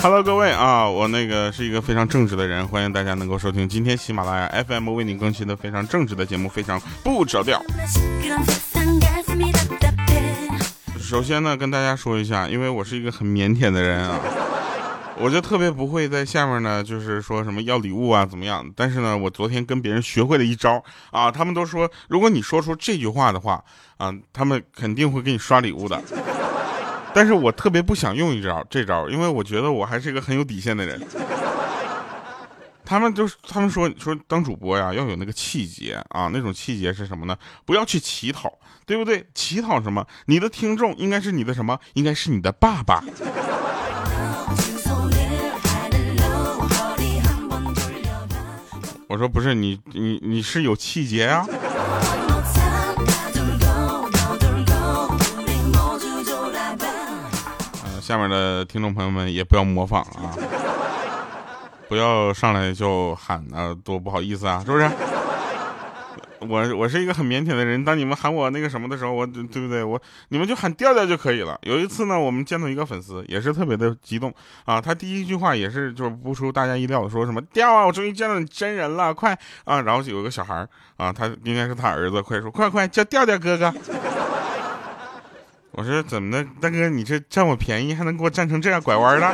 [0.00, 7.60] ，Hello，各位啊，我那个是一个非常正直的人，欢迎大家能够收听今天喜马拉雅 FM 为你更新的非常正直的节目，非常不着调。
[11.00, 14.20] 首先呢，跟大家说一下，因为我是一个很腼腆的人啊。
[15.20, 18.64] 我就特别不会在下面呢，就是说什么要礼物啊，怎么样？
[18.76, 23.60] 但是呢，我昨天跟别人学会了一招啊，他们都说，如果你说出这句话的话
[23.96, 26.00] 啊，他们肯定会给你刷礼物的。
[27.18, 31.02] 但是我特别不想用一招这招，因为我觉得我还是一个很有底线的人。
[32.84, 37.36] 他们就是他们说说当主播呀要有那个气节啊，那种气节是什么呢？
[37.64, 39.26] 不要去乞讨，对不对？
[39.34, 40.06] 乞讨什么？
[40.26, 41.80] 你的听众应该是你的什么？
[41.94, 43.02] 应该是你的爸爸。
[49.08, 51.44] 我说不是你，你你是有气节啊。
[58.08, 60.32] 下面的听众朋友们也不要模仿啊，
[61.90, 64.90] 不要上来就喊啊，多不好意思啊，是不是？
[66.40, 69.84] 我我是一个很腼腆的人，当你们喊我那个什么的时候，我对不对？
[69.84, 70.00] 我
[70.30, 71.58] 你们就喊调调就可以了。
[71.64, 74.32] 有一次呢，我们见到一个粉丝，也是特别的激动
[74.64, 74.80] 啊。
[74.80, 79.82] 他第一句话也是就是不出大家意料的，说什么调啊，我终于见到你真人了，快啊！
[79.82, 83.70] 然后有个小孩啊，他应该是他儿子，快说快快叫调调哥哥。
[85.78, 89.32] 我说怎么的，大哥你这占我便宜，还能给我占成这样拐弯的？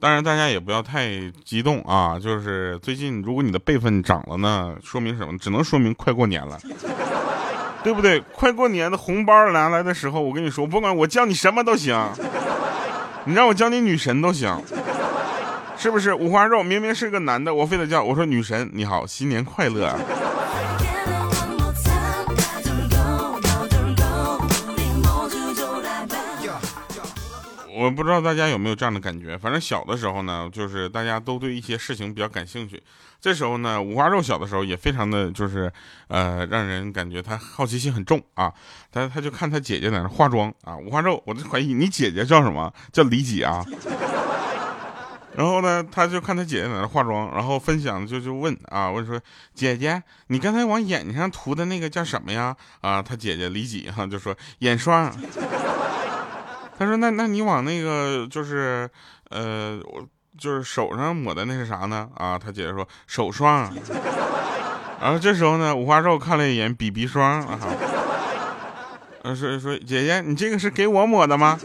[0.00, 1.10] 当然，大家也不要太
[1.44, 2.18] 激动啊！
[2.18, 5.36] 就是最近，如果你的辈分涨了呢，说明什么？
[5.36, 6.58] 只能说明快过年了，
[7.84, 8.20] 对不对？
[8.32, 12.08] 快过年的红包拿来的时候，我跟你说，不管我叫你什么都行，
[13.26, 14.58] 你让我叫你女神都行，
[15.82, 16.14] 是不是？
[16.14, 19.92] 五花肉明明是个男的，我非得叫我说女神你好，新年快乐。
[27.74, 32.80] 我不知道大家有没有这样的感觉，反正小的时候呢，就是大家都对一些事情比较感兴趣。
[33.20, 35.72] 这时候呢，五花肉小的时候也非常的就是，
[36.06, 38.52] 呃，让人感觉他好奇心很重啊。
[38.92, 43.64] 他他就看他姐姐在那化妆啊，五花肉，我就怀疑你姐姐叫什么叫李姐啊。
[45.34, 49.20] 然后呢，他就看他姐姐在那化妆，然后分享就就问啊，问说
[49.54, 52.56] 姐姐，你刚才往眼睛上涂的那个叫什么呀？
[52.80, 55.12] 啊，他姐姐李姐哈就说眼霜。
[56.78, 58.90] 他说：“那那你往那个就是，
[59.30, 60.04] 呃，我
[60.36, 62.08] 就是手上抹的那是啥呢？
[62.16, 63.72] 啊，他姐姐说手霜。
[65.00, 67.60] 然后这时候呢，五花肉看了一眼 BB 霜啊，
[69.36, 71.60] 说说姐姐，你这个是给我抹的吗？”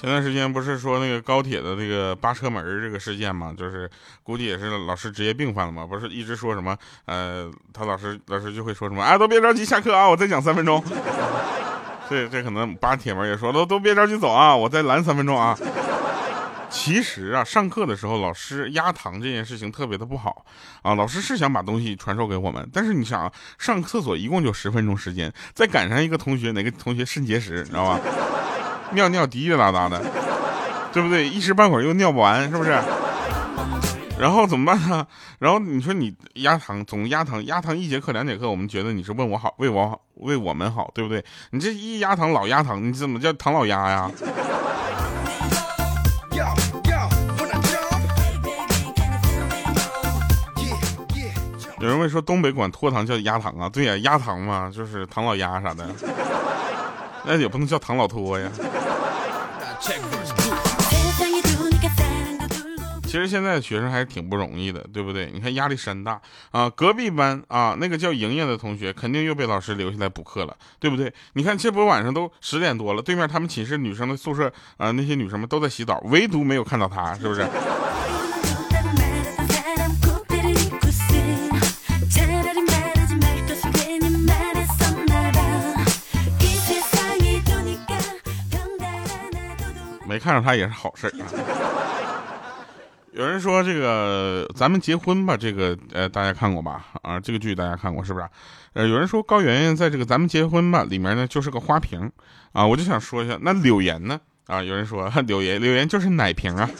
[0.00, 3.86] 前段时间不是说那个高铁的那个扒车门这个事件嘛，就是
[4.22, 6.74] 估计也是老师职业病犯了嘛，不是一直说什么，
[7.04, 10.82] 呃，他老师老师就会说什么，啊，都别着急下课啊，我再讲三分钟。
[12.08, 15.54] 这这可能扒铁门也说，都都别着急走啊，我再拦三分钟啊。
[16.70, 20.46] 其实啊，上课的时候老师压堂这件事情特别的不好
[20.80, 28.00] 啊，老师是想把东西传授给我们，但是你想上厕所一共就十分钟时间，再赶上一个同学哪个同学肾结石，你知道吧？
[28.92, 30.02] 尿尿滴滴答答的，
[30.92, 31.28] 对不对？
[31.28, 32.76] 一时半会儿又尿不完，是不是？
[34.18, 35.06] 然后怎么办呢？
[35.38, 41.24] 然后你说你压堂，总压堂，压堂一节课、两节课，我们觉得你是问我好，为我好，为我们好，对不对？
[41.50, 44.10] 你这一压堂老压堂，你怎么叫唐老鸭呀？
[51.78, 53.66] 有人会说东北管拖堂叫压堂啊？
[53.70, 55.88] 对呀，压堂嘛，就是唐老鸭啥的。
[57.24, 58.50] 那也不能叫唐老托呀。
[63.02, 65.28] 其实现在的学生还是挺不容易的，对不对？
[65.34, 66.20] 你看压力山大
[66.52, 71.12] 啊，隔壁班啊那个叫莹莹的同学肯定又被老师留下来补课了，对不对？
[71.32, 77.44] 你看这不晚上都十点多了，对面他们寝室女生的宿舍啊，那些女生们都在洗澡，唯独没有看到他，是不是？
[90.20, 91.26] 看上他也是好事啊。
[93.12, 96.86] 有人说这个咱们结婚吧，这个呃大家看过吧？
[97.02, 98.28] 啊，这个剧大家看过是不是？
[98.74, 102.12] 呃，有人说高圆圆在这个咱们结婚吧里面呢就是个花瓶
[102.52, 104.20] 啊，我就想说一下，那柳岩呢？
[104.46, 106.70] 啊，有人说 柳岩柳岩就是奶瓶啊。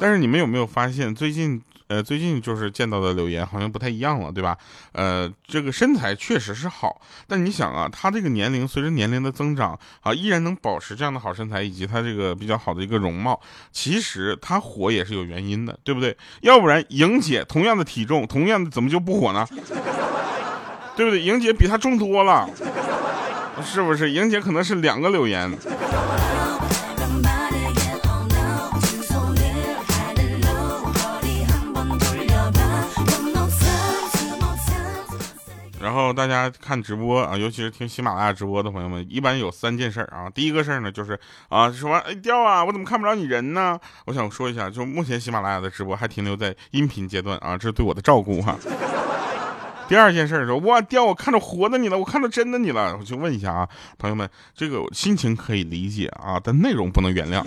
[0.00, 4.56] 但是你们有没有发现最近呃最近就是见到的柳岩好像不太一样了，对吧？
[4.92, 13.38] 呃，这个身材确实是好，但你想啊，她这个年龄随着年龄的增长啊，依然能保持这样的好身材以及她这个比较好的一个容貌，
[13.70, 16.16] 其实她火也是有原因的，对不对？
[16.40, 19.46] 要不然莹姐同样的体重，同样的怎么就不火呢？
[20.96, 21.20] 对不对？
[21.20, 22.48] 莹姐比她重多了，
[23.62, 24.10] 是不是？
[24.10, 25.50] 莹姐可能是两个柳岩。
[35.84, 40.30] 然后大家看直播啊，尤其是听喜马拉雅直播的朋友们，一般有三件事啊。
[40.34, 41.12] 第一个事儿呢，就是
[41.50, 43.78] 啊，什么哎掉啊，我怎么看不着你人呢？
[44.06, 48.56] 我想说一下，就目前喜马拉雅的直播还停留在音频阶段啊，这是对我的照顾哈。
[49.86, 52.96] 第二件事说，哇掉，我看着活的你了，我看到真的你了。
[52.98, 57.44] 我就问一下啊，朋友们，这个心情可以理解啊，但内容不能原谅。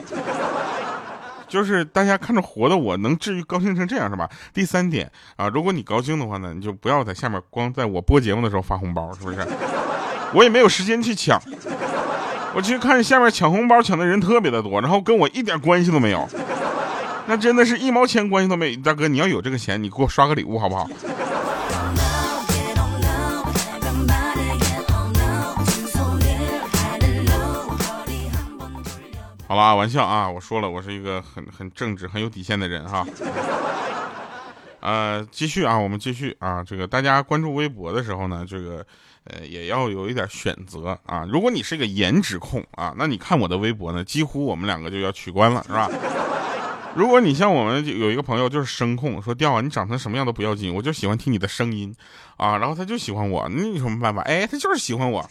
[1.48, 4.30] 就是大家看着活的我，能至于高兴成这样是吧？
[4.54, 9.38] 第三点啊，如果你高兴的话呢，你就不要在下面光在我播节目的时候发红包，是不是？
[10.34, 11.42] 我也没有时间去抢。
[12.56, 16.28] 我去看下面抢红包抢的人特别的多，然后跟我一点关系都没有，
[17.28, 18.82] 那真的是一毛钱关系都没有。
[18.82, 20.90] 大哥，你要有这个钱，你给我刷个礼物好不好？
[29.48, 30.30] 好吧，玩笑啊！
[30.30, 33.08] 我说了，我是一个很很正直、很有底线的人哈。
[34.82, 36.62] 呃，继续啊，我们继续啊。
[36.62, 38.86] 这个大家关注微博的时候呢，这个
[39.24, 41.26] 呃也要有一点选择啊。
[41.32, 45.90] 如果你是一个颜值控啊，那你看我的微博呢，几乎我们两个就要取关了，是吧？
[46.94, 51.96] 如果你像我们有一个朋友就是声控，说调啊，你长成什么样都不要紧，我就喜欢听你的声音
[52.36, 52.58] 啊。
[52.58, 54.22] 然后他就喜欢我，那有什么办法？
[54.24, 55.26] 哎，他就是喜欢我。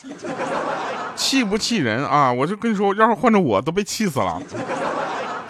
[1.16, 2.30] 气不气人啊！
[2.32, 4.40] 我就跟你说，要是换成我，都被气死了。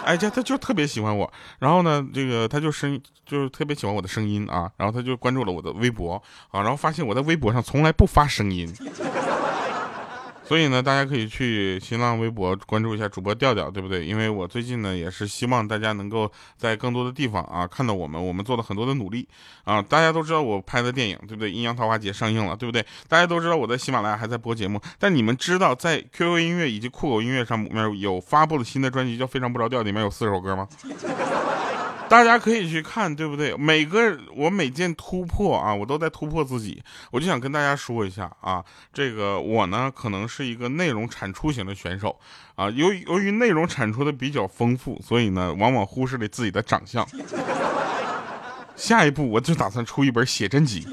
[0.05, 1.29] 哎，这他就特别喜欢我，
[1.59, 6.15] 然后呢，这个他就声就是特别喜欢我的声音啊，然后他就关注了我的微博
[6.49, 8.73] 啊，然后发现我在微博上从来不发声音。
[10.47, 14.05] 所以呢，大家可以去新浪微博关注一下主播调调，对不对？
[14.05, 19.27] 因为我最近呢，也是希望大家能够在更多的地方啊看到我们，我们做了很多的努力
[19.65, 19.81] 啊。
[19.81, 21.49] 大家都知道我拍的电影，对不对？
[21.51, 22.81] 《阴阳桃花劫》上映了，对不对？
[23.09, 30.65] 大家都知道我在喜马拉雅还在播节目，但你们知道在 QQ 音乐以及酷狗音乐上面有发布了新的专辑叫《非常不着调》，里面有四首歌吗？
[32.09, 33.55] 大家可以去看，对不对？
[33.57, 36.81] 每个我每件突破啊，我都在突破自己。
[37.11, 38.63] 我就想跟大家说一下啊，
[38.93, 42.17] 这个我呢可能是一个内容产出型的选手
[42.55, 47.05] 啊，由于由于内容产出的比较丰富，所以呢往往忽视了自己的长相。
[48.75, 50.87] 下一步我就打算出一本写真集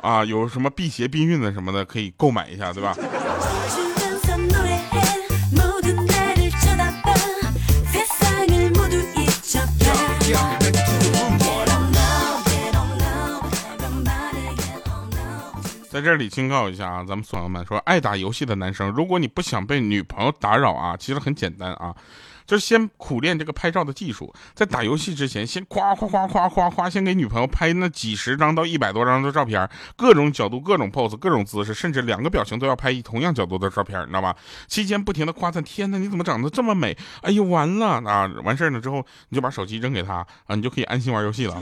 [0.00, 2.96] 啊，有什么辟邪避孕的什么的可以购买一下，对吧？
[15.98, 21.92] 在这里警告一下啊，咱们朋友们说，爱打游戏的男生，如果你不想被女朋友打扰啊，其实很简单啊，
[22.46, 34.36] 就是先苦练这个拍照的技术，在打游戏之前，先夸夸夸夸夸夸，先给女朋友拍那几十张到一百多张的照片，各种角度、各种 pose、各种姿势，甚至两个表情都要拍同样角度的照片，你知道吧？
[34.68, 36.96] 期间不停的夸赞，天哪，你怎么长得这么美？
[37.22, 38.30] 哎呦，完了啊！
[38.44, 41.60] 完事儿了之后，你就把手机扔给他啊，你就可以安心玩游戏了。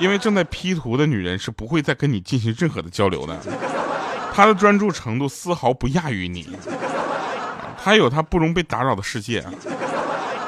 [0.00, 3.38] 因为正在 P 图的女人是不会再跟你进行任何的交流的，
[4.32, 6.48] 她的专注程度丝毫不亚于你，
[7.84, 9.44] 她有她不容被打扰的世界。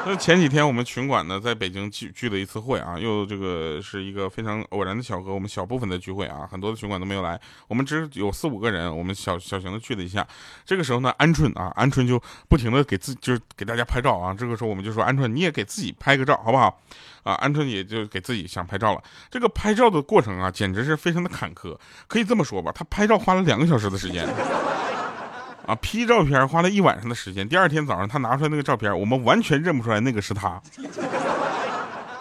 [0.04, 10.26] 那前几天我们群管呢在北京聚聚了一次会啊，又这个是一个非常偶然的巧合，我们小部分的聚会啊，很多的群管都没有来，我们只有四五个人，我们小小型的聚了一下。
[10.64, 14.34] 这个时候呢，鹌鹑啊，鹌鹑就不停的给自就是给大家拍照啊。
[14.34, 16.80] 这个时候我们就说，鹌鹑你也给自己拍个照好不好？
[17.22, 19.02] 啊，鹌鹑也就给自己想拍照了。
[19.30, 21.78] 这个拍照的过程啊，简直是非常的坎坷。
[22.08, 24.26] 可以这么说吧，他拍照花了两个小时的时间。
[25.66, 27.48] 啊，P 照片花了一晚上的时间。
[27.48, 30.60] 第二天早上，他拿出来那个照片，我们完全认不出来那个是他。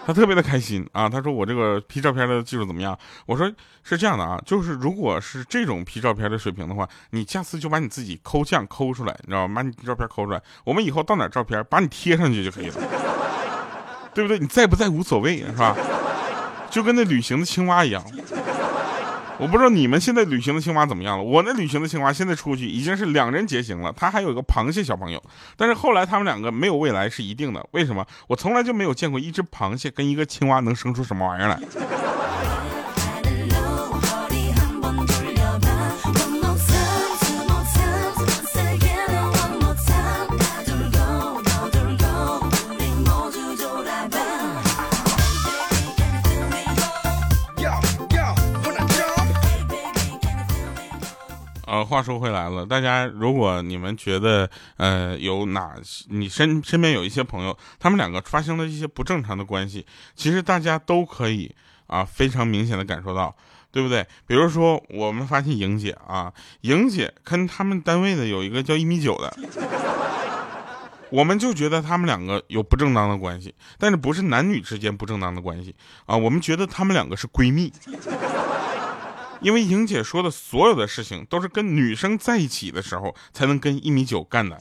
[0.03, 2.97] 他特别的开心啊，他说我这个 P 照片的技术怎么样？
[3.27, 3.49] 我说
[3.83, 9.55] 是这样的啊，就是如果是这种 P 照片的水平的话，你下次就把你自己抠像抠出来，你知道吗？
[9.55, 12.75] 把你照片抠出来，我们以后到哪照片，把你贴上去就可以了，
[14.13, 14.39] 对不对？
[14.39, 15.75] 你在不在无所谓，是吧？
[16.71, 18.03] 就跟那旅行的青蛙一样。
[19.41, 21.23] 我不知道你们现在旅行的青蛙怎么样了。
[21.23, 25.21] 我那旅行的青蛙现在出去已经是两人结行了，他还有一个螃蟹小朋友。
[25.57, 27.65] 但是后来他们两个没有未来是一定的。
[27.71, 28.05] 为什么？
[28.27, 31.59] 我从来就没有见过一只螃蟹跟一个青蛙能生出什么玩意儿来。
[51.85, 55.75] 话说回来了，大家如果你们觉得呃有哪
[56.09, 59.85] 你身身边有一些朋友，他们两个发生了一些不正常的关系，
[60.15, 61.53] 其实大家都可以
[61.87, 63.35] 啊非常明显的感受到，
[63.71, 64.05] 对不对？
[64.25, 69.35] 比如说我们发现莹姐啊，莹姐跟他们单位的有一个叫一米九的，
[71.09, 77.71] 我们就觉得他们两个有不正当的关系，但是不是男女之间不正当的关系啊，我们觉得他们两个是闺蜜。
[79.41, 84.57] 因为莹姐说的所有的事情都是跟女生在一起的时候才能跟一米九干的，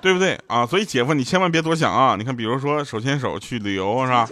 [0.00, 0.66] 对不对啊？
[0.66, 2.14] 所以姐夫你千万别多想啊！
[2.16, 4.28] 你看，比如说手牵手去旅游是吧？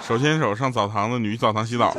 [0.00, 1.96] 手牵手上澡堂子女澡堂洗澡，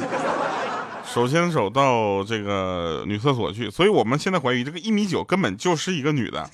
[1.05, 3.69] 手牵手到这个女厕所去。
[3.69, 6.49] 所以我们现在怀疑这个一米九根本就是一个女的。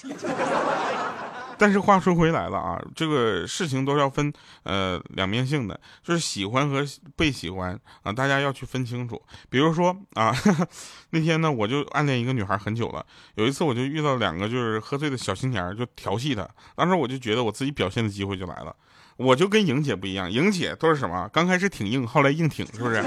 [1.60, 4.32] 但是话说回来了啊，这个事情都要分
[4.64, 6.86] 呃两面性的，就是喜欢和
[7.18, 9.22] 被喜欢啊，大家要去分清楚。
[9.50, 10.34] 比如说啊，
[11.12, 18.74] 那天呢，我就暗恋一个女孩很久了，有一次我就遇到两个就是喝醉的小青年，就调戏她，当时我就觉得我自己表现的机会就来了，
[19.18, 21.30] 我就跟莹姐不一样，莹姐都是什么？
[21.34, 23.04] 刚开始挺硬，后来硬挺，是不是？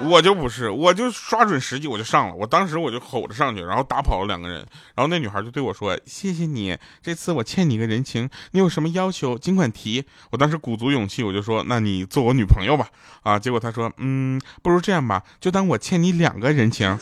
[0.00, 4.58] 我就不是，我就刷准时机我就上了，我当时我就吼着上去，然后打跑了两个人，
[4.94, 12.88] 然后那女孩就对我说：“谢谢你，这次我欠你个人情，你有什么要求尽管提。”我当时鼓足勇气，我就说：“那你做我女朋友吧。”
[13.24, 16.96] 啊，结果她说：“嗯，不如这样吧，就当我欠你两个人情。”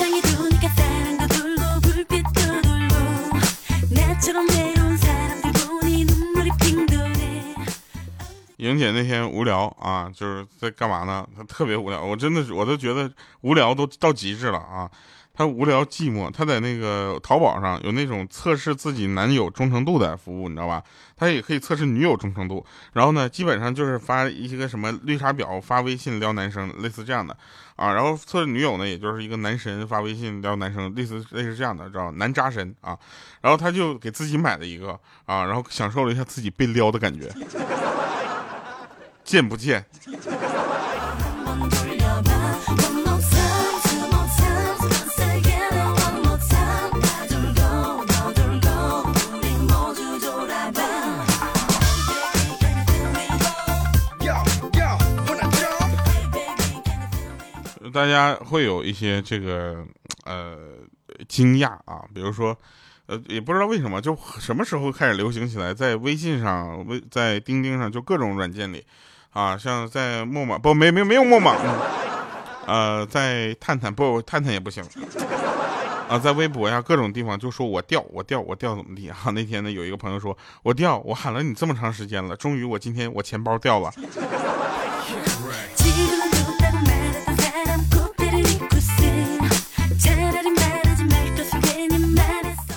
[0.00, 0.29] 莹
[8.80, 11.26] 姐那天无聊啊，就是在干嘛呢？
[11.36, 14.90] 她特别无聊，我真的我都觉得无聊都到极致了啊！
[15.32, 20.82] 她无聊寂寞，她在那个淘宝上有那种测试自己男友忠诚度的服务，你知道吧？
[21.16, 22.64] 她也可以测试女友忠诚度。
[22.92, 27.36] 然后呢，基本上就是发一些个什么绿茶婊发微信撩男生，类似这样的
[27.76, 27.92] 啊。
[27.92, 32.98] 然后测试女友呢，也就是一个男神发微信撩男生，类似类似这样的，知道男渣神啊。
[33.40, 37.32] 然后他就给自己买了一个啊，然后享受了一下自己被撩的感觉。
[39.30, 39.84] 见不见？
[57.92, 59.86] 大家会有一些这个
[60.24, 60.56] 呃
[61.28, 62.56] 惊讶啊，比如说
[63.06, 68.84] 呃，也不知道为什么，就什么时候开始流行起来，在微信上、微在钉钉上，就各种软件里。
[69.32, 71.54] 啊，像在陌陌不没没没有陌陌，
[72.66, 74.82] 呃，在探探不探探也不行，
[76.08, 79.16] 啊，在微博呀各种地方就说我掉我掉我掉怎么地啊？
[79.32, 83.92] 那天呢有一个朋友说我掉我喊了你这么长时间了，终于我今天我钱包掉了。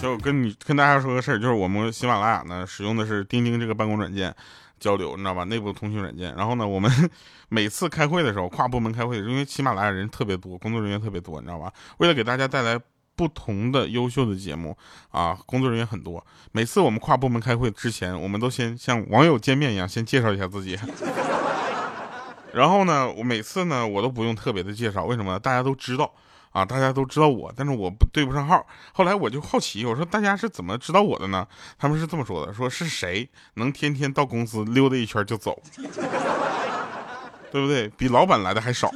[0.01, 4.35] 就跟你跟大家说个事儿，就是我们喜马拉雅呢使用的是钉钉这个办公软件。
[4.83, 5.45] 交流，你知道吧？
[5.45, 6.35] 内部通讯软件。
[6.35, 6.91] 然后呢，我们
[7.47, 11.71] 每次开会的时候，跨部门开会，因为喜马拉雅人特别多，工作人员特别多，你知道吧？
[11.99, 12.77] 为了给大家带来
[13.15, 14.75] 不同的优秀的节目
[15.11, 16.21] 啊，工作人员很多。
[16.51, 20.77] 每次我们跨部门开会之前，我们都先像网友见面一样，先介绍一下自己。
[22.53, 25.39] 然后呢，我每次呢，我都不用特别的介绍，为什么？
[25.39, 26.13] 大家都知道。
[26.53, 28.65] 啊，大家都知道我，但是我不对不上号。
[28.93, 31.45] 后来我就好奇，我说大家是怎么知道我的呢？
[31.77, 35.61] 他们是这么说的，说是谁能天天到公司溜达一圈就走，
[37.51, 37.89] 对不对？
[37.89, 38.89] 比老板来的还少。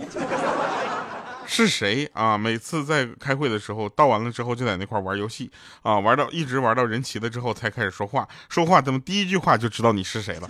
[1.49, 2.37] 是谁啊？
[2.37, 5.49] 每次在开会的时候，到完了之后就在那块玩游戏
[5.81, 8.27] 啊，玩到一直玩到人齐了之后才开始说话。
[8.49, 10.49] 说话怎么第一句话就知道你是谁了？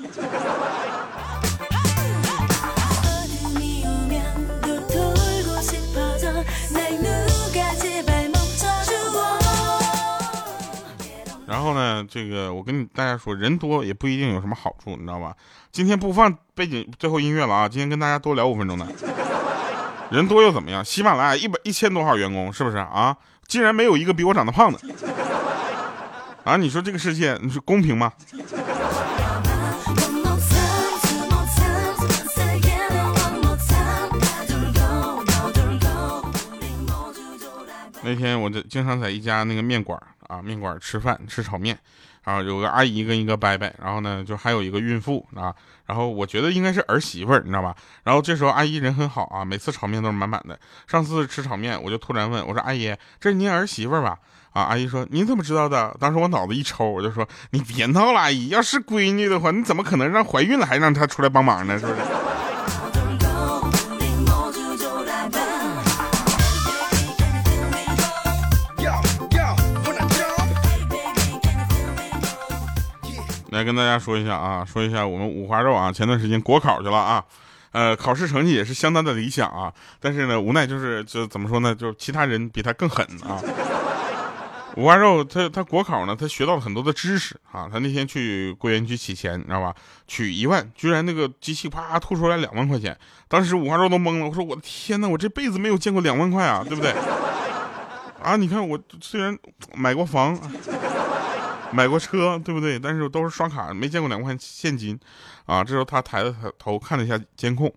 [12.04, 15.36] 这个我跟大家说，人多也不一定有什么好处，你知道吧？
[15.72, 17.70] 今天不放背景最后音乐了啊！
[17.70, 18.88] 今天跟大家多聊五分钟呢。
[20.10, 20.84] 人多又怎么样？
[20.84, 23.16] 喜马拉雅一百一千多号员工，是不是啊？
[23.48, 24.80] 竟然没有一个比我长得胖的
[26.44, 26.58] 啊！
[26.58, 28.12] 你说这个世界你说公平吗？
[38.04, 41.78] 那天我就经常在一家那个面馆啊，面馆吃饭吃炒面，
[42.24, 45.54] 然后有个阿姨跟一个伯伯，然后呢就还有一个孕妇啊，
[45.86, 47.76] 然后我觉得应该是儿媳妇儿，你知道吧？
[48.04, 50.60] 然后这时候阿姨人很好啊，每次炒面都是满满的。
[50.88, 54.18] 上次吃炒面，我就突然问我说：“阿姨，这是您儿媳妇儿吧？”
[54.52, 61.78] 啊，阿姨说：“您怎么知道的？”当时我脑子一抽，我就说：“你别闹了，阿姨，要是闺女的话，你怎么可能让怀孕了还让她出来帮忙呢？
[61.80, 62.00] 是不是？”
[73.58, 77.26] 来跟大家说一下啊，说一下我们五花肉啊，前段时间国考去了啊，
[77.72, 83.42] 呃，考试成绩也是相当的理想啊，但是呢，无奈就是就怎么说呢，就其他人比他更狠啊。
[84.76, 89.74] 五花肉他他国考呢，他学到了很多的知识啊，他那天去柜员局取钱，你知道吧？
[90.08, 92.96] 取一万，居然那个机器啪吐出来两万块钱，
[93.28, 96.94] 当时五花肉都懵了，我说我的天哪，我这辈子没有见过两万块啊，对不对？
[98.22, 99.36] 啊，你看我虽然
[99.74, 100.40] 买过房。
[101.74, 102.80] 买过车，对不对？
[102.80, 104.98] 但是都是刷卡，没见过两块钱现金，
[105.46, 105.64] 啊！
[105.64, 107.72] 这时候他抬着头看了一下监控，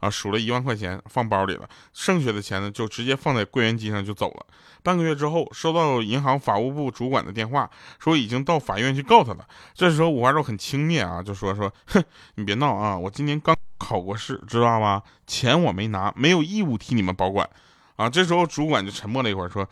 [0.00, 4.46] 啊，数了一万块钱放包里了，剩下的钱呢就直接放在柜员机上就走了。
[4.82, 9.46] 半个月之后，收到银行法务部主管的电话，说已经到法院去告他了。
[9.74, 12.02] 这时候五花肉很轻蔑啊，就说说，哼，
[12.34, 15.02] 你别闹啊，我今年刚考过试，知道吗？
[15.26, 17.48] 钱我没拿，没有义务替你们保管，
[17.94, 18.10] 啊！
[18.10, 19.68] 这时候主管就沉默了一会儿，说。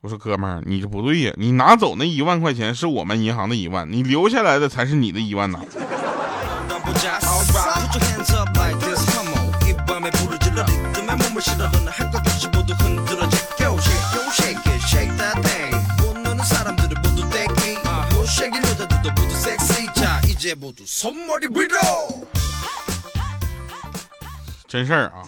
[0.00, 1.32] 我说哥们儿，你这不对呀！
[1.36, 5.58] 你拿走那一万块钱是我们银行的一万，你留下来的才是你的一万呐。
[24.68, 25.24] 真事儿啊！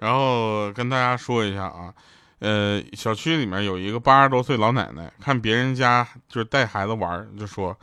[0.00, 1.94] 然后跟大家说一下啊。
[2.40, 7.78] 呃，小区里面有一个八十多岁老奶奶，看别人家就是带孩子玩，就说：“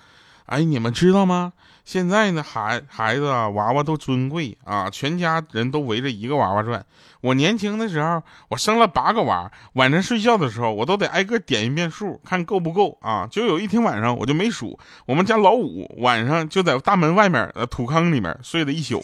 [0.48, 1.54] 哎，你们知道吗？
[1.86, 6.86] 现在呢，孩孩子啊，娃娃都尊贵啊，全家人都围着一个娃娃转。
[7.22, 13.26] 我年轻的时候，我生了八个娃，晚上睡觉的时候，我都得挨个点一遍数，看够不够啊。
[13.30, 19.02] 就有一天晚上，我就没数，我们家老五晚上就在大门外面呃土坑里面睡了一宿。”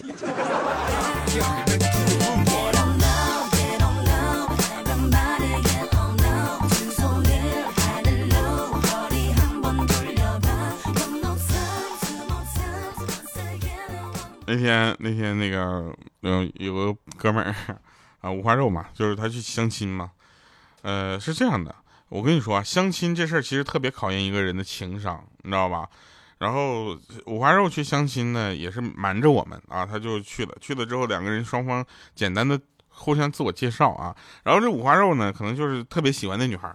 [14.53, 17.55] 那天那天那个嗯有个哥们儿
[18.21, 20.11] 啊五花肉嘛，就是他去相亲嘛，
[20.83, 21.75] 呃是这样的，
[22.09, 25.89] 我跟你说啊，相亲这事儿其实特别考验一个人的情商，你知道吧？
[26.37, 36.71] 然后五花肉去相亲呢，也是瞒着我们啊，他就去了，去了之后两个人双方简单的互相自我介绍啊，然后这五花肉呢，可能就是特别喜欢那女孩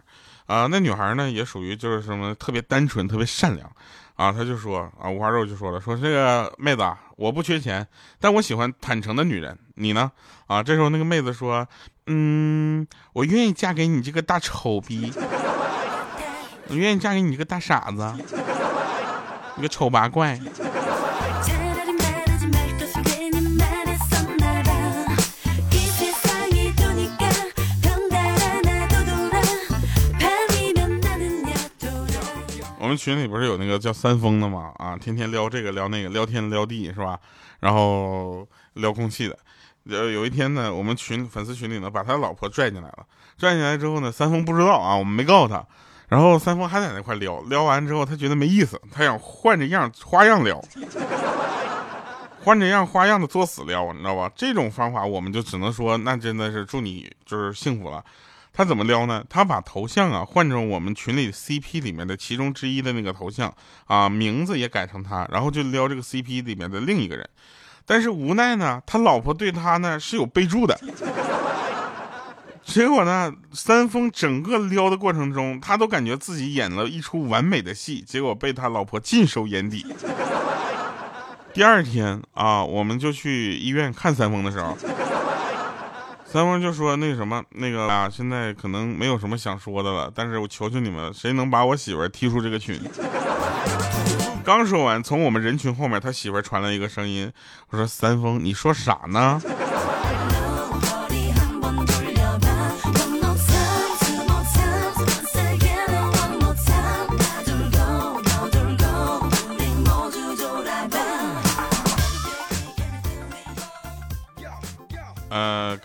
[0.48, 3.70] 啊，那女孩呢也属于就是什么特别单纯、特别善良。
[4.16, 7.86] 啊，她就说啊，五花肉就说了，说这个妹子啊，我不缺钱，
[8.18, 10.10] 但我喜欢坦诚的女人，你呢？
[10.48, 11.64] 啊，这时候那个妹子说，
[12.06, 15.12] 嗯，我愿意嫁给你这个大丑逼，
[16.68, 18.12] 我愿意嫁给你这个大傻子，
[19.54, 20.40] 你个丑八怪。
[32.88, 34.72] 我们群里不是有那个叫三丰的吗？
[34.78, 37.20] 啊，天天撩这个撩那个，撩天撩地是吧？
[37.60, 39.38] 然后撩空气的。
[39.84, 43.04] 有有一天呢，我们群粉丝群里呢，把他老婆拽进来了。
[43.36, 45.62] 拽进来之后呢，三丰不知道啊，我们没告诉他。
[46.08, 50.58] 然后三丰还在那块撩，撩完之后他觉得没意思，他想换着样花样撩，
[52.42, 54.32] 换着样花样的作死撩，你知道吧？
[54.34, 58.02] 这种方法我们就只能说，那真的是祝你就是幸福了。
[58.58, 59.22] 他怎么撩呢？
[59.30, 63.54] 他把头像啊换成我们群里 CP 里面的其中之一的那个头像
[63.86, 67.24] 啊，名字也改成他，然后就撩这个 CP 里面的另一个人。
[67.86, 70.76] 但是无奈呢，他老婆对他呢是有备注的。
[72.64, 79.86] 结果呢，三丰整个撩的过程中，他都感觉自己演了一出完美的戏，结果被他老婆尽收眼底。
[81.54, 84.76] 第二天啊，我们就去医院看三丰的时候。
[86.30, 92.78] 三丰就说：“那什么，那个啊，现在可能没有什么想说的了，但是我求求你们，谁能把我媳妇踢出这个群？”
[94.44, 97.32] 刚说完，从我们人群后面，他媳妇传来一个声音
[97.70, 99.40] ：“我说三丰，你说啥呢？”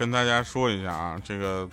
[0.03, 1.69] 跟大家说一下啊，这个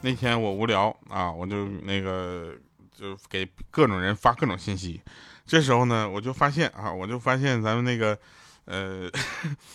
[0.00, 2.54] 那天我无聊啊，我就那个
[2.90, 4.98] 就给各种人发各种信息。
[5.44, 8.18] 这时候呢，我就发现啊，我就发现咱们那个
[8.64, 9.10] 呃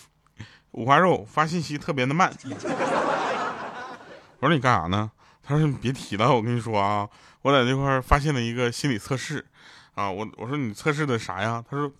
[0.73, 2.33] 五花肉发信息特别的慢。
[4.39, 5.11] 我说你干啥呢？
[5.43, 7.07] 他说你别提了，我跟你说啊，
[7.43, 9.45] 我在这块发现了一个心理测试
[9.93, 10.09] 啊。
[10.09, 11.63] 我我说你测试的啥呀？
[11.69, 11.91] 他说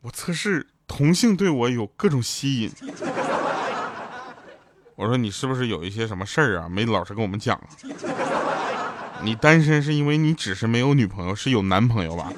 [0.00, 2.72] 我测试同性对我有各种吸引。
[4.96, 6.68] 我说你是不是有一些什么事儿啊？
[6.68, 7.60] 没老实跟我们讲。
[9.22, 12.30] 你单身是因为你只是没有女朋友，是有男朋友吧？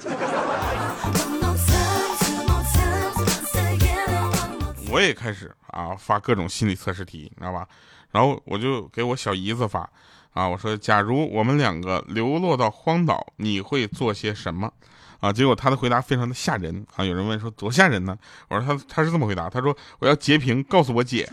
[4.90, 7.68] 我也开始啊发各种心理测试题，你知道吧？
[8.10, 9.86] 然后我就给我小姨子发
[10.32, 14.72] 啊，我说假如我们两个流落到荒岛，你会做些什么？
[15.20, 17.04] 啊，结果他的回答非常的吓人啊！
[17.04, 18.16] 有人问说多吓人呢？
[18.48, 21.28] 我说他他是这么回答，他说我要截屏告诉我姐。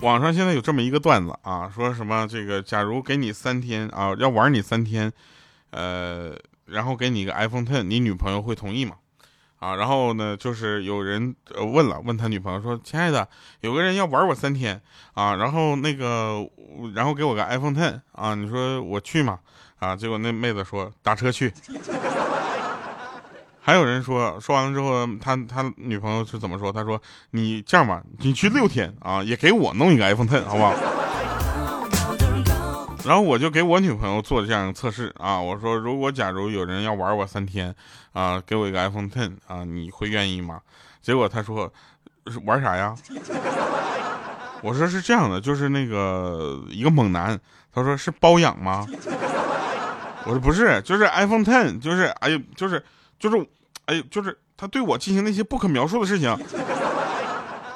[0.00, 5.12] 网上现在有这么一个段子啊，说什么这个，假如给你三天啊，要玩你三天，
[5.70, 8.96] 呃，然后给你一个 iPhone Ten，你女朋友会同意吗？
[9.60, 11.36] 啊，然后呢，就是有人
[11.72, 13.28] 问了，问他女朋友说：“亲爱的，
[13.60, 14.80] 有个人要玩我三天
[15.12, 16.44] 啊，然后那个，
[16.94, 19.38] 然后给我个 iPhone Ten 啊，你说我去吗？”
[19.78, 21.52] 啊，结果那妹子说：“打车去。”
[23.70, 26.72] 还有人说，说完了之后，他他女朋友是怎么说？
[26.72, 30.74] 他说：“你这样吧，你去六天啊，也给我弄一个 iPhone Ten，好不好？”
[33.06, 37.72] 然后我就给我女朋友做这样测试啊，我说：“如果假如有人要玩我三天
[38.12, 40.60] 啊，给我一个 iPhone Ten 啊，你会愿意吗？”
[41.00, 41.72] 结果他说
[42.44, 42.92] ：“玩啥呀？”
[44.62, 47.38] 我说：“是这样的，就是那个一个猛男。”
[47.72, 48.84] 他说：“是包养吗？”
[50.26, 52.84] 我说：“不是，就是 iPhone Ten，就是哎呦，就是。”
[53.20, 53.36] 就是，
[53.90, 56.32] 哎，就是他对我进行那些不可描述的事情。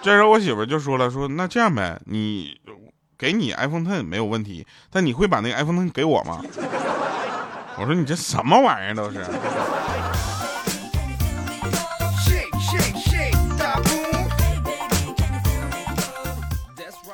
[0.00, 2.56] 这时候我媳妇就说了，说那这样呗，你
[3.18, 6.40] 给你 iPhone Ten 没有问题，但你会把那个 iPhone Ten 给我吗？
[7.76, 9.24] 我说你这什么玩意儿都是。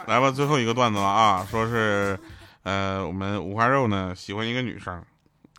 [0.07, 2.19] 来吧，最后一个段子了啊，说是，
[2.65, 5.03] 呃，我们五花肉呢喜欢一个女生。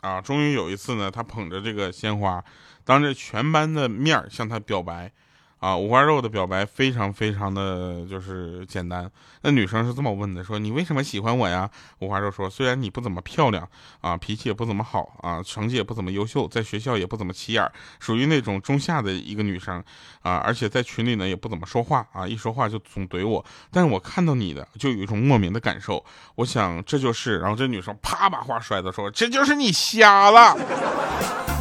[0.01, 2.43] 啊，终于有一次呢，他捧着这个鲜花，
[2.83, 5.11] 当着全班的面向他表白。
[5.61, 9.09] 啊，五花肉的表白非常非常的就是简单。
[9.43, 11.69] 那女生是这么问的，说你为什么喜欢我呀？
[11.99, 13.69] 五花肉说，虽然你不怎么漂亮，
[14.01, 19.83] 啊，脾气也不怎么好，啊，成绩也不怎么优秀，在学校也不怎么起眼，属于那种中下的一个女生，
[20.23, 23.45] 啊，而且在群里呢也不怎么说话，啊，一说话就总怼我。
[23.69, 26.03] 但是我看到你的，就有一种莫名的感受。
[26.37, 31.60] 我想这就是，然后这女生啪把话摔的，说这就是你瞎了。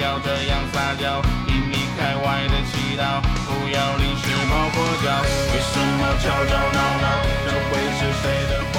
[0.00, 7.06] 要这样撒娇一米开外的祈祷不要临时抱佛脚为什么吵吵闹闹
[7.44, 8.77] 这会是谁的